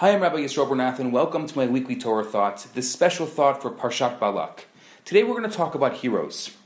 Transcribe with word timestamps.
Hi, 0.00 0.14
I'm 0.14 0.22
Rabbi 0.22 0.38
Yisroel 0.38 0.66
Bernath, 0.66 0.98
and 0.98 1.12
welcome 1.12 1.46
to 1.46 1.58
my 1.58 1.66
weekly 1.66 1.94
Torah 1.94 2.24
thought, 2.24 2.66
this 2.72 2.90
special 2.90 3.26
thought 3.26 3.60
for 3.60 3.70
Parshat 3.70 4.18
Balak. 4.18 4.66
Today 5.04 5.22
we're 5.22 5.38
going 5.38 5.50
to 5.50 5.54
talk 5.54 5.74
about 5.74 5.96
heroes. 5.96 6.56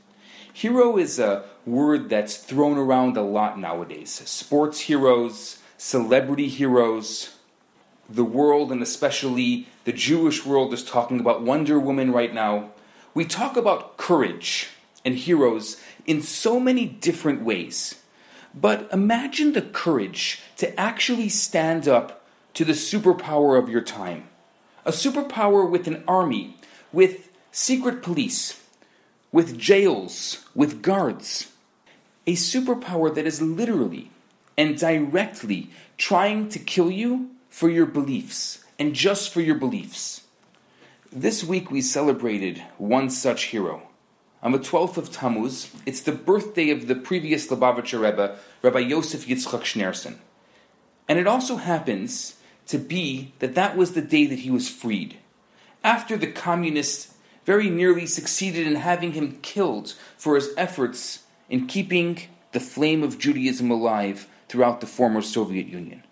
Hero 0.53 0.95
is 0.97 1.19
a 1.19 1.43
word 1.65 2.07
that's 2.07 2.37
thrown 2.37 2.77
around 2.77 3.17
a 3.17 3.21
lot 3.21 3.59
nowadays. 3.59 4.09
Sports 4.09 4.79
heroes, 4.79 5.57
celebrity 5.77 6.47
heroes, 6.47 7.35
the 8.09 8.23
world, 8.23 8.71
and 8.71 8.81
especially 8.81 9.67
the 9.83 9.91
Jewish 9.91 10.45
world, 10.45 10.73
is 10.73 10.81
talking 10.81 11.19
about 11.19 11.41
Wonder 11.41 11.77
Woman 11.77 12.13
right 12.13 12.33
now. 12.33 12.71
We 13.13 13.25
talk 13.25 13.57
about 13.57 13.97
courage 13.97 14.69
and 15.03 15.15
heroes 15.15 15.81
in 16.05 16.21
so 16.21 16.57
many 16.57 16.85
different 16.85 17.41
ways. 17.41 18.01
But 18.53 18.87
imagine 18.93 19.51
the 19.51 19.61
courage 19.61 20.41
to 20.55 20.79
actually 20.79 21.27
stand 21.27 21.85
up 21.85 22.21
to 22.55 22.65
the 22.65 22.73
superpower 22.73 23.57
of 23.57 23.69
your 23.69 23.81
time. 23.81 24.27
A 24.85 24.91
superpower 24.91 25.69
with 25.69 25.87
an 25.87 26.03
army, 26.07 26.57
with 26.91 27.29
secret 27.51 28.01
police, 28.01 28.61
with 29.31 29.57
jails, 29.57 30.45
with 30.55 30.81
guards. 30.81 31.51
A 32.25 32.33
superpower 32.33 33.13
that 33.13 33.27
is 33.27 33.41
literally 33.41 34.09
and 34.57 34.77
directly 34.77 35.69
trying 35.97 36.49
to 36.49 36.59
kill 36.59 36.89
you 36.89 37.29
for 37.49 37.69
your 37.69 37.85
beliefs, 37.85 38.65
and 38.77 38.93
just 38.93 39.33
for 39.33 39.41
your 39.41 39.55
beliefs. 39.55 40.23
This 41.11 41.43
week 41.43 41.71
we 41.71 41.81
celebrated 41.81 42.61
one 42.77 43.09
such 43.09 43.45
hero. 43.45 43.83
On 44.43 44.51
the 44.51 44.59
12th 44.59 44.97
of 44.97 45.11
Tammuz, 45.11 45.71
it's 45.85 46.01
the 46.01 46.11
birthday 46.11 46.69
of 46.69 46.87
the 46.87 46.95
previous 46.95 47.47
Lubavitcher 47.47 48.01
Rebbe, 48.01 48.37
Rabbi 48.61 48.79
Yosef 48.79 49.25
Yitzchak 49.25 49.61
Schneerson. 49.61 50.17
And 51.07 51.17
it 51.17 51.27
also 51.27 51.55
happens 51.55 52.35
to 52.67 52.77
be 52.77 53.33
that 53.39 53.55
that 53.55 53.77
was 53.77 53.93
the 53.93 54.01
day 54.01 54.25
that 54.25 54.39
he 54.39 54.51
was 54.51 54.69
freed. 54.69 55.17
After 55.83 56.17
the 56.17 56.31
communists 56.31 57.15
very 57.45 57.69
nearly 57.69 58.05
succeeded 58.05 58.65
in 58.65 58.75
having 58.75 59.13
him 59.13 59.39
killed 59.41 59.93
for 60.17 60.35
his 60.35 60.49
efforts 60.57 61.23
in 61.49 61.67
keeping 61.67 62.21
the 62.51 62.59
flame 62.59 63.03
of 63.03 63.19
Judaism 63.19 63.69
alive 63.69 64.27
throughout 64.49 64.81
the 64.81 64.87
former 64.87 65.21
Soviet 65.21 65.67
Union. 65.67 66.03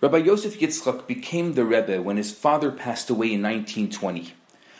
Rabbi 0.00 0.18
Yosef 0.18 0.60
Yitzchak 0.60 1.06
became 1.06 1.54
the 1.54 1.64
Rebbe 1.64 2.00
when 2.00 2.16
his 2.16 2.32
father 2.32 2.70
passed 2.70 3.10
away 3.10 3.32
in 3.32 3.42
1920. 3.42 4.32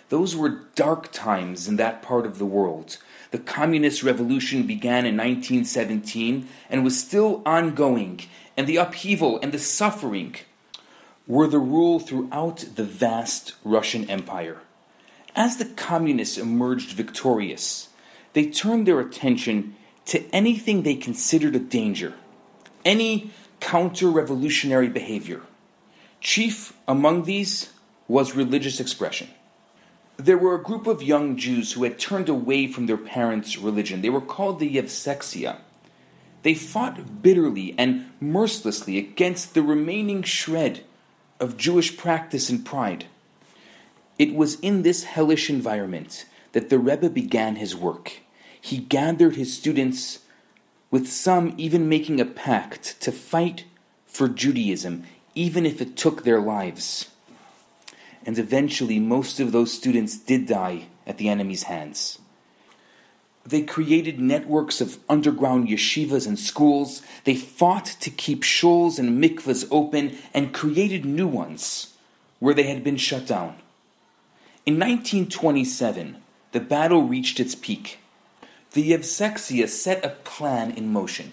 Those 0.08 0.34
were 0.34 0.60
dark 0.74 1.12
times 1.12 1.68
in 1.68 1.76
that 1.76 2.02
part 2.02 2.24
of 2.24 2.38
the 2.38 2.46
world. 2.46 2.98
The 3.30 3.38
communist 3.38 4.02
revolution 4.02 4.62
began 4.62 5.04
in 5.04 5.16
1917 5.16 6.48
and 6.70 6.84
was 6.84 6.98
still 6.98 7.42
ongoing, 7.44 8.20
and 8.56 8.66
the 8.66 8.76
upheaval 8.76 9.38
and 9.42 9.52
the 9.52 9.58
suffering 9.58 10.36
were 11.28 11.46
the 11.46 11.58
rule 11.58 12.00
throughout 12.00 12.64
the 12.74 12.84
vast 12.84 13.52
Russian 13.62 14.08
Empire. 14.08 14.58
As 15.36 15.58
the 15.58 15.66
communists 15.66 16.38
emerged 16.38 16.92
victorious, 16.92 17.90
they 18.32 18.46
turned 18.46 18.86
their 18.86 18.98
attention 18.98 19.76
to 20.06 20.24
anything 20.34 20.82
they 20.82 20.94
considered 20.94 21.54
a 21.54 21.58
danger, 21.58 22.14
any 22.82 23.30
counter 23.60 24.08
revolutionary 24.08 24.88
behavior. 24.88 25.42
Chief 26.20 26.72
among 26.88 27.24
these 27.24 27.70
was 28.08 28.34
religious 28.34 28.80
expression. 28.80 29.28
There 30.16 30.38
were 30.38 30.54
a 30.54 30.62
group 30.62 30.86
of 30.86 31.02
young 31.02 31.36
Jews 31.36 31.72
who 31.72 31.84
had 31.84 31.98
turned 31.98 32.28
away 32.28 32.66
from 32.66 32.86
their 32.86 32.96
parents' 32.96 33.58
religion. 33.58 34.00
They 34.00 34.10
were 34.10 34.22
called 34.22 34.58
the 34.58 34.76
Yevsektsia. 34.76 35.58
They 36.42 36.54
fought 36.54 37.22
bitterly 37.22 37.74
and 37.76 38.10
mercilessly 38.18 38.96
against 38.96 39.54
the 39.54 39.62
remaining 39.62 40.22
shred 40.22 40.84
of 41.40 41.56
Jewish 41.56 41.96
practice 41.96 42.48
and 42.50 42.64
pride. 42.64 43.06
It 44.18 44.34
was 44.34 44.58
in 44.60 44.82
this 44.82 45.04
hellish 45.04 45.48
environment 45.48 46.24
that 46.52 46.70
the 46.70 46.78
Rebbe 46.78 47.08
began 47.08 47.56
his 47.56 47.76
work. 47.76 48.20
He 48.60 48.78
gathered 48.78 49.36
his 49.36 49.54
students, 49.54 50.20
with 50.90 51.06
some 51.06 51.54
even 51.56 51.88
making 51.88 52.20
a 52.20 52.24
pact 52.24 53.00
to 53.02 53.12
fight 53.12 53.64
for 54.06 54.28
Judaism, 54.28 55.04
even 55.34 55.64
if 55.66 55.80
it 55.80 55.96
took 55.96 56.24
their 56.24 56.40
lives. 56.40 57.10
And 58.26 58.38
eventually, 58.38 58.98
most 58.98 59.38
of 59.38 59.52
those 59.52 59.72
students 59.72 60.18
did 60.18 60.46
die 60.46 60.86
at 61.06 61.18
the 61.18 61.28
enemy's 61.28 61.64
hands. 61.64 62.18
They 63.48 63.62
created 63.62 64.20
networks 64.20 64.82
of 64.82 64.98
underground 65.08 65.68
yeshivas 65.68 66.26
and 66.26 66.38
schools. 66.38 67.00
They 67.24 67.34
fought 67.34 67.86
to 68.00 68.10
keep 68.10 68.42
shuls 68.42 68.98
and 68.98 69.24
mikvahs 69.24 69.66
open 69.70 70.18
and 70.34 70.52
created 70.52 71.06
new 71.06 71.26
ones 71.26 71.94
where 72.40 72.52
they 72.52 72.64
had 72.64 72.84
been 72.84 72.98
shut 72.98 73.26
down. 73.26 73.56
In 74.66 74.74
1927, 74.74 76.18
the 76.52 76.60
battle 76.60 77.04
reached 77.04 77.40
its 77.40 77.54
peak. 77.54 78.00
The 78.72 78.92
Yevsektsia 78.92 79.66
set 79.66 80.04
a 80.04 80.10
plan 80.10 80.72
in 80.72 80.92
motion 80.92 81.32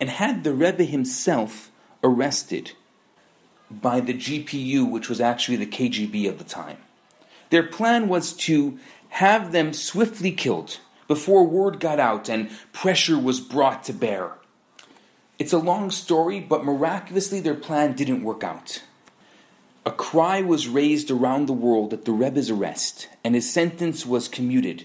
and 0.00 0.10
had 0.10 0.42
the 0.42 0.52
Rebbe 0.52 0.82
himself 0.82 1.70
arrested 2.02 2.72
by 3.70 4.00
the 4.00 4.14
GPU, 4.14 4.90
which 4.90 5.08
was 5.08 5.20
actually 5.20 5.58
the 5.58 5.66
KGB 5.66 6.28
of 6.28 6.38
the 6.38 6.44
time. 6.44 6.78
Their 7.50 7.62
plan 7.62 8.08
was 8.08 8.32
to 8.48 8.76
have 9.10 9.52
them 9.52 9.72
swiftly 9.72 10.32
killed 10.32 10.80
before 11.08 11.44
word 11.44 11.80
got 11.80 11.98
out 11.98 12.28
and 12.28 12.50
pressure 12.72 13.18
was 13.18 13.40
brought 13.40 13.82
to 13.84 13.92
bear. 13.92 14.34
It's 15.38 15.52
a 15.52 15.58
long 15.58 15.90
story, 15.90 16.38
but 16.38 16.64
miraculously 16.64 17.40
their 17.40 17.54
plan 17.54 17.94
didn't 17.94 18.22
work 18.22 18.44
out. 18.44 18.82
A 19.86 19.90
cry 19.90 20.42
was 20.42 20.68
raised 20.68 21.10
around 21.10 21.46
the 21.46 21.52
world 21.54 21.92
at 21.92 22.04
the 22.04 22.12
Rebbe's 22.12 22.50
arrest, 22.50 23.08
and 23.24 23.34
his 23.34 23.50
sentence 23.50 24.04
was 24.04 24.28
commuted 24.28 24.84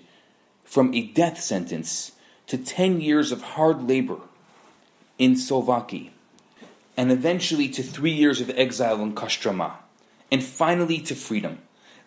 from 0.63 0.93
a 0.93 1.07
death 1.07 1.41
sentence 1.41 2.13
to 2.47 2.57
10 2.57 3.01
years 3.01 3.31
of 3.31 3.41
hard 3.41 3.87
labor 3.87 4.19
in 5.17 5.33
Solovki, 5.33 6.11
and 6.95 7.11
eventually 7.11 7.67
to 7.69 7.83
three 7.83 8.13
years 8.13 8.39
of 8.39 8.49
exile 8.51 9.01
in 9.01 9.13
Kostroma, 9.13 9.73
and 10.31 10.43
finally 10.43 10.99
to 10.99 11.15
freedom, 11.15 11.59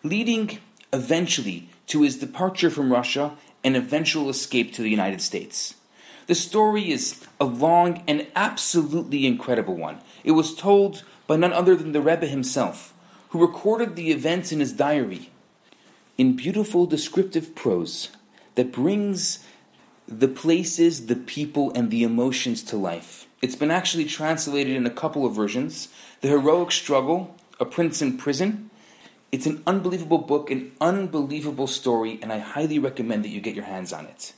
leading 0.03 0.57
eventually 0.91 1.69
to 1.87 2.01
his 2.01 2.17
departure 2.17 2.69
from 2.69 2.91
Russia 2.91 3.37
and 3.67 3.75
eventual 3.75 4.29
escape 4.29 4.71
to 4.71 4.81
the 4.81 4.89
United 4.89 5.21
States. 5.21 5.75
The 6.27 6.35
story 6.35 6.89
is 6.89 7.21
a 7.37 7.43
long 7.43 8.01
and 8.07 8.25
absolutely 8.33 9.27
incredible 9.27 9.75
one. 9.75 9.97
It 10.23 10.31
was 10.31 10.55
told 10.55 11.03
by 11.27 11.35
none 11.35 11.51
other 11.51 11.75
than 11.75 11.91
the 11.91 11.99
Rebbe 11.99 12.27
himself, 12.27 12.93
who 13.29 13.41
recorded 13.41 13.97
the 13.97 14.09
events 14.09 14.53
in 14.53 14.61
his 14.61 14.71
diary 14.71 15.31
in 16.17 16.37
beautiful 16.37 16.85
descriptive 16.85 17.55
prose 17.55 18.07
that 18.55 18.71
brings 18.71 19.43
the 20.07 20.29
places, 20.29 21.07
the 21.07 21.17
people, 21.17 21.73
and 21.73 21.91
the 21.91 22.03
emotions 22.03 22.63
to 22.63 22.77
life. 22.77 23.27
It's 23.41 23.57
been 23.57 23.69
actually 23.69 24.05
translated 24.05 24.77
in 24.77 24.85
a 24.85 24.89
couple 25.01 25.25
of 25.25 25.35
versions 25.35 25.89
The 26.21 26.29
Heroic 26.29 26.71
Struggle, 26.71 27.35
A 27.59 27.65
Prince 27.65 28.01
in 28.01 28.17
Prison, 28.17 28.69
it's 29.31 29.45
an 29.45 29.61
unbelievable 29.67 30.19
book, 30.19 30.49
an 30.49 30.71
unbelievable 30.79 31.67
story, 31.67 32.19
and 32.21 32.31
I 32.31 32.39
highly 32.39 32.79
recommend 32.79 33.25
that 33.25 33.29
you 33.29 33.41
get 33.41 33.55
your 33.55 33.65
hands 33.65 33.91
on 33.91 34.05
it. 34.05 34.33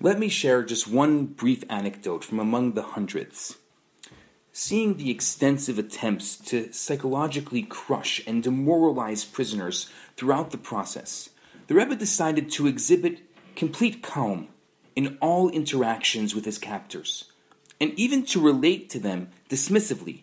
Let 0.00 0.18
me 0.18 0.28
share 0.28 0.64
just 0.64 0.88
one 0.88 1.26
brief 1.26 1.62
anecdote 1.70 2.24
from 2.24 2.40
among 2.40 2.72
the 2.72 2.82
hundreds. 2.82 3.58
Seeing 4.52 4.96
the 4.96 5.10
extensive 5.10 5.78
attempts 5.78 6.36
to 6.36 6.72
psychologically 6.72 7.62
crush 7.62 8.20
and 8.26 8.42
demoralize 8.42 9.24
prisoners 9.24 9.88
throughout 10.16 10.50
the 10.50 10.58
process, 10.58 11.30
the 11.68 11.74
Rebbe 11.74 11.94
decided 11.94 12.50
to 12.50 12.66
exhibit 12.66 13.20
complete 13.54 14.02
calm 14.02 14.48
in 14.96 15.16
all 15.20 15.48
interactions 15.48 16.34
with 16.34 16.44
his 16.44 16.58
captors, 16.58 17.30
and 17.80 17.92
even 17.98 18.24
to 18.26 18.40
relate 18.40 18.90
to 18.90 18.98
them 18.98 19.30
dismissively. 19.48 20.22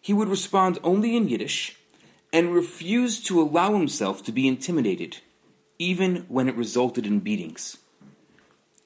He 0.00 0.12
would 0.12 0.28
respond 0.28 0.80
only 0.82 1.16
in 1.16 1.28
Yiddish 1.28 1.76
and 2.32 2.54
refused 2.54 3.26
to 3.26 3.40
allow 3.40 3.72
himself 3.74 4.22
to 4.24 4.32
be 4.32 4.48
intimidated, 4.48 5.18
even 5.78 6.24
when 6.28 6.48
it 6.48 6.56
resulted 6.56 7.06
in 7.06 7.20
beatings. 7.20 7.76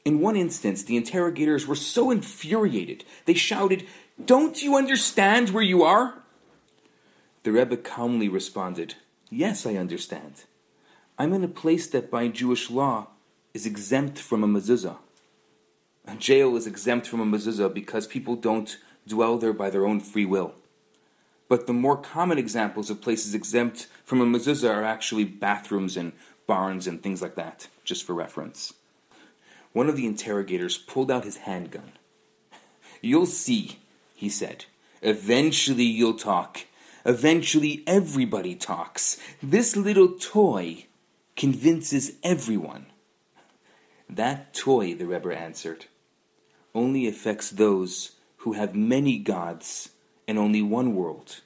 In 0.04 0.20
one 0.20 0.36
instance, 0.36 0.82
the 0.82 0.96
interrogators 0.96 1.66
were 1.66 1.74
so 1.74 2.10
infuriated, 2.10 3.04
they 3.24 3.34
shouted, 3.34 3.86
Don't 4.24 4.62
you 4.62 4.76
understand 4.76 5.50
where 5.50 5.62
you 5.62 5.82
are? 5.82 6.22
The 7.42 7.52
Rebbe 7.52 7.76
calmly 7.76 8.28
responded, 8.28 8.94
Yes, 9.30 9.66
I 9.66 9.74
understand. 9.74 10.44
I'm 11.18 11.32
in 11.32 11.44
a 11.44 11.48
place 11.48 11.86
that 11.88 12.10
by 12.10 12.28
Jewish 12.28 12.70
law 12.70 13.08
is 13.54 13.66
exempt 13.66 14.18
from 14.18 14.44
a 14.44 14.46
mezuzah. 14.46 14.98
A 16.06 16.14
jail 16.16 16.56
is 16.56 16.66
exempt 16.66 17.06
from 17.06 17.20
a 17.20 17.24
mezuzah 17.24 17.72
because 17.72 18.06
people 18.06 18.36
don't 18.36 18.76
dwell 19.06 19.38
there 19.38 19.52
by 19.52 19.70
their 19.70 19.86
own 19.86 19.98
free 19.98 20.24
will. 20.24 20.54
But 21.48 21.66
the 21.66 21.72
more 21.72 21.96
common 21.96 22.38
examples 22.38 22.90
of 22.90 23.00
places 23.00 23.34
exempt 23.34 23.86
from 24.04 24.20
a 24.20 24.26
mezuzah 24.26 24.74
are 24.74 24.84
actually 24.84 25.24
bathrooms 25.24 25.96
and 25.96 26.12
barns 26.46 26.86
and 26.86 27.02
things 27.02 27.22
like 27.22 27.34
that, 27.36 27.68
just 27.84 28.04
for 28.04 28.14
reference. 28.14 28.74
One 29.72 29.88
of 29.88 29.96
the 29.96 30.06
interrogators 30.06 30.78
pulled 30.78 31.10
out 31.10 31.24
his 31.24 31.38
handgun. 31.38 31.92
You'll 33.00 33.26
see, 33.26 33.78
he 34.14 34.28
said. 34.28 34.64
Eventually 35.02 35.84
you'll 35.84 36.14
talk. 36.14 36.66
Eventually, 37.04 37.84
everybody 37.86 38.56
talks. 38.56 39.18
This 39.40 39.76
little 39.76 40.08
toy 40.18 40.86
convinces 41.36 42.12
everyone. 42.24 42.86
That 44.08 44.54
toy, 44.54 44.94
the 44.94 45.06
Rebbe 45.06 45.36
answered, 45.36 45.86
only 46.74 47.06
affects 47.06 47.50
those 47.50 48.12
who 48.38 48.54
have 48.54 48.74
many 48.74 49.18
gods 49.18 49.90
and 50.26 50.38
only 50.38 50.62
one 50.62 50.94
world. 50.94 51.40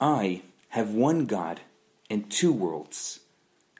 I 0.00 0.42
have 0.70 0.90
one 0.90 1.26
God 1.26 1.60
and 2.10 2.30
two 2.30 2.52
worlds, 2.52 3.20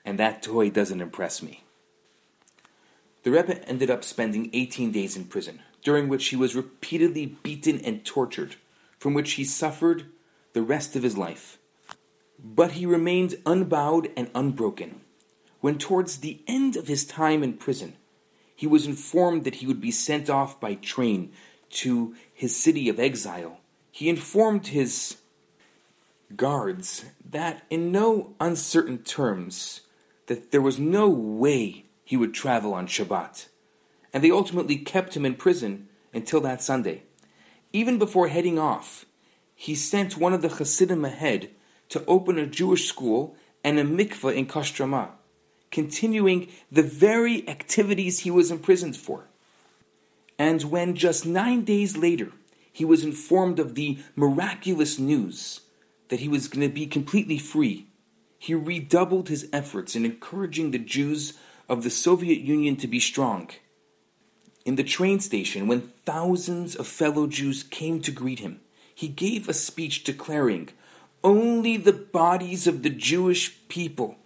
and 0.05 0.19
that 0.19 0.43
toy 0.43 0.71
doesn't 0.71 1.01
impress 1.01 1.43
me. 1.43 1.65
The 3.23 3.31
Rebbe 3.31 3.69
ended 3.69 3.91
up 3.91 4.05
spending 4.05 4.51
18 4.53 4.93
days 4.93 5.17
in 5.17 5.25
prison, 5.25 5.61
during 5.83 6.09
which 6.09 6.29
he 6.29 6.37
was 6.37 6.57
repeatedly 6.57 7.27
beaten 7.43 7.81
and 7.85 8.05
tortured, 8.05 8.57
from 8.99 9.15
which 9.15 9.33
he 9.33 9.45
suffered 9.45 10.07
the 10.53 10.63
rest 10.63 10.97
of 10.97 11.03
his 11.03 11.17
life. 11.17 11.59
But 12.43 12.73
he 12.73 12.87
remained 12.87 13.41
unbowed 13.45 14.11
and 14.17 14.31
unbroken. 14.35 15.01
When 15.61 15.79
towards 15.79 16.19
the 16.19 16.41
end 16.47 16.77
of 16.77 16.87
his 16.87 17.05
time 17.05 17.43
in 17.43 17.55
prison, 17.55 17.95
he 18.55 18.67
was 18.67 18.87
informed 18.87 19.45
that 19.45 19.57
he 19.57 19.67
would 19.67 19.81
be 19.81 19.91
sent 19.91 20.31
off 20.31 20.61
by 20.61 20.75
train 20.75 21.33
to 21.71 22.15
his 22.33 22.57
city 22.57 22.89
of 22.89 22.99
exile, 22.99 23.61
he 23.99 24.09
informed 24.09 24.69
his 24.69 25.17
guards 26.37 27.07
that 27.29 27.65
in 27.69 27.91
no 27.91 28.33
uncertain 28.39 28.99
terms 28.99 29.81
that 30.27 30.53
there 30.53 30.61
was 30.61 30.79
no 30.79 31.09
way 31.09 31.85
he 32.05 32.17
would 32.17 32.33
travel 32.33 32.73
on 32.75 32.87
Shabbat, 32.87 33.49
and 34.13 34.23
they 34.23 34.31
ultimately 34.31 34.77
kept 34.77 35.17
him 35.17 35.27
in 35.27 35.35
prison 35.35 35.89
until 36.15 36.41
that 36.43 36.63
Sunday. 36.63 37.03
Even 37.73 37.99
before 37.99 38.29
heading 38.29 38.57
off, 38.57 39.05
he 39.57 39.75
sent 39.75 40.17
one 40.17 40.33
of 40.33 40.43
the 40.43 40.49
Hasidim 40.49 41.05
ahead 41.05 41.51
to 41.89 42.05
open 42.07 42.39
a 42.39 42.47
Jewish 42.47 42.87
school 42.87 43.35
and 43.65 43.81
a 43.81 43.85
mikveh 43.85 44.33
in 44.33 44.47
Kostroma, 44.47 45.09
continuing 45.73 46.47
the 46.71 46.85
very 46.85 47.49
activities 47.49 48.21
he 48.21 48.31
was 48.31 48.53
imprisoned 48.53 48.97
for. 48.97 49.25
And 50.39 50.63
when 50.63 50.95
just 50.95 51.27
nine 51.27 51.65
days 51.65 51.97
later 51.97 52.31
he 52.79 52.85
was 52.85 53.03
informed 53.03 53.59
of 53.59 53.75
the 53.75 53.99
miraculous 54.15 55.01
news 55.01 55.63
that 56.11 56.21
he 56.21 56.29
was 56.29 56.47
going 56.47 56.65
to 56.65 56.73
be 56.73 56.87
completely 56.87 57.37
free, 57.37 57.89
he 58.39 58.55
redoubled 58.55 59.29
his 59.29 59.49
efforts 59.53 59.97
in 59.97 60.05
encouraging 60.05 60.71
the 60.71 60.79
Jews 60.79 61.37
of 61.69 61.83
the 61.83 61.91
Soviet 61.91 62.39
Union 62.39 62.77
to 62.77 62.87
be 62.87 63.01
strong. 63.01 63.51
In 64.65 64.77
the 64.77 64.85
train 64.85 65.19
station, 65.19 65.67
when 65.67 65.91
thousands 66.07 66.77
of 66.77 66.87
fellow 66.87 67.27
Jews 67.27 67.65
came 67.65 68.01
to 68.01 68.13
greet 68.13 68.39
him, 68.39 68.61
he 68.95 69.09
gave 69.09 69.49
a 69.49 69.55
speech 69.55 70.05
declaring, 70.05 70.69
Only 71.25 71.79
the 71.79 71.93
bodies 71.93 72.69
of 72.69 72.85
the 72.85 72.91
Jewish 72.91 73.59
people 73.67 74.19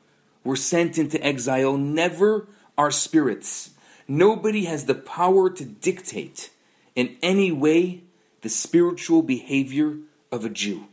were 0.44 0.56
sent 0.56 0.98
into 0.98 1.24
exile, 1.24 1.78
never 1.78 2.48
our 2.76 2.90
spirits. 2.90 3.70
Nobody 4.06 4.66
has 4.66 4.84
the 4.84 4.94
power 4.94 5.48
to 5.48 5.64
dictate 5.64 6.50
in 6.94 7.16
any 7.22 7.50
way 7.50 8.02
the 8.42 8.48
spiritual 8.48 9.22
behavior 9.22 9.96
of 10.30 10.44
a 10.44 10.50
Jew. 10.50 10.88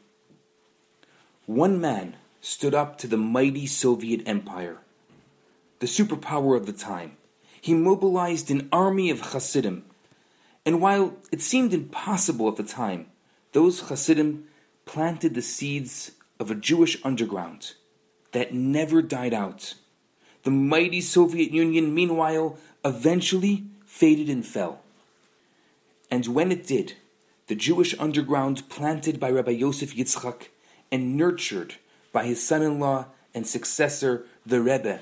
One 1.46 1.82
man 1.82 2.16
stood 2.42 2.76
up 2.76 2.98
to 3.00 3.08
the 3.08 3.18
mighty 3.18 3.66
Soviet 3.66 4.22
Empire, 4.26 4.78
the 5.80 5.88
superpower 5.88 6.56
of 6.56 6.68
the 6.68 6.74
time. 6.74 7.18
He 7.60 7.74
mobilized 7.74 8.50
an 8.50 8.70
army 8.72 9.10
of 9.10 9.20
Hasidim, 9.20 9.84
and 10.66 10.80
while 10.80 11.16
it 11.32 11.42
seemed 11.42 11.74
impossible 11.74 12.48
at 12.48 12.56
the 12.56 12.64
time, 12.64 13.08
those 13.52 13.90
Hasidim 13.90 14.46
planted 14.86 15.34
the 15.34 15.42
seeds 15.42 16.12
of 16.40 16.52
a 16.52 16.56
Jewish 16.56 16.98
underground 17.04 17.74
that 18.32 18.54
never 18.54 19.02
died 19.02 19.34
out. 19.34 19.74
The 20.44 20.52
mighty 20.52 21.02
Soviet 21.02 21.52
Union, 21.52 21.94
meanwhile, 21.94 22.58
eventually 22.86 23.66
faded 23.86 24.30
and 24.30 24.46
fell. 24.46 24.82
And 26.12 26.28
when 26.28 26.52
it 26.52 26.66
did, 26.66 26.94
the 27.50 27.56
Jewish 27.56 27.96
underground 27.98 28.70
planted 28.70 29.20
by 29.20 29.32
Rabbi 29.32 29.52
Yosef 29.52 29.96
Yitzchak 29.96 30.50
and 30.92 31.18
nurtured 31.18 31.76
by 32.14 32.26
his 32.26 32.46
son 32.46 32.62
in 32.62 32.80
law 32.80 33.08
and 33.34 33.46
successor, 33.46 34.26
the 34.46 34.62
Rebbe, 34.62 35.00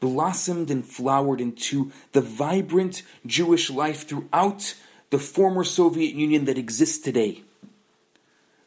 blossomed 0.00 0.68
and 0.68 0.84
flowered 0.84 1.40
into 1.40 1.92
the 2.10 2.20
vibrant 2.20 3.04
Jewish 3.24 3.70
life 3.70 4.08
throughout 4.08 4.74
the 5.10 5.18
former 5.20 5.62
Soviet 5.62 6.12
Union 6.12 6.44
that 6.46 6.58
exists 6.58 6.98
today. 6.98 7.44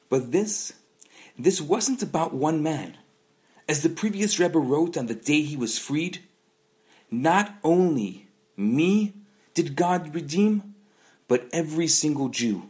But 0.10 0.32
this, 0.32 0.72
this 1.38 1.60
wasn't 1.60 2.04
about 2.04 2.34
one 2.34 2.64
man. 2.64 2.98
As 3.68 3.84
the 3.84 3.90
previous 3.90 4.40
Rebbe 4.40 4.60
wrote 4.60 4.96
on 4.96 5.08
the 5.08 5.16
day 5.16 5.42
he 5.42 5.58
was 5.58 5.78
freed, 5.78 6.20
not 7.12 7.54
only 7.66 8.28
me 8.56 9.14
did 9.54 9.76
God 9.76 10.16
redeem, 10.16 10.76
but 11.28 11.50
every 11.52 11.88
single 11.88 12.30
Jew. 12.30 12.70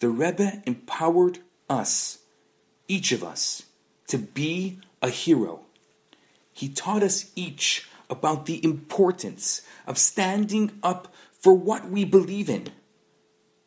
The 0.00 0.08
Rebbe 0.08 0.62
empowered 0.66 1.38
us, 1.70 2.18
each 2.86 3.12
of 3.12 3.24
us, 3.24 3.64
to 4.08 4.18
be 4.18 4.78
a 5.02 5.08
hero. 5.08 5.60
He 6.52 6.68
taught 6.68 7.02
us 7.02 7.30
each 7.34 7.88
about 8.08 8.46
the 8.46 8.62
importance 8.64 9.62
of 9.86 9.98
standing 9.98 10.78
up 10.82 11.12
for 11.40 11.54
what 11.54 11.88
we 11.90 12.04
believe 12.04 12.48
in, 12.48 12.68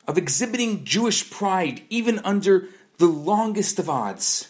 of 0.07 0.17
exhibiting 0.17 0.85
Jewish 0.85 1.29
pride 1.29 1.81
even 1.89 2.19
under 2.19 2.67
the 2.97 3.07
longest 3.07 3.79
of 3.79 3.89
odds, 3.89 4.49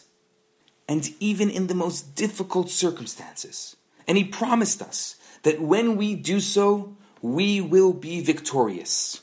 and 0.88 1.14
even 1.20 1.50
in 1.50 1.68
the 1.68 1.76
most 1.76 2.16
difficult 2.16 2.70
circumstances. 2.70 3.76
And 4.08 4.18
he 4.18 4.24
promised 4.24 4.82
us 4.82 5.16
that 5.44 5.62
when 5.62 5.96
we 5.98 6.16
do 6.16 6.40
so, 6.40 6.96
we 7.22 7.62
will 7.62 7.94
be 7.94 8.22
victorious. 8.22 9.22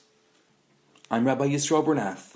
I'm 1.11 1.27
Rabbi 1.27 1.49
Yisrael 1.49 1.85
Bernath. 1.85 2.36